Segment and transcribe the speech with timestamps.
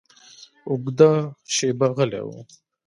[0.69, 1.11] اوږده
[1.55, 2.29] شېبه غلی و.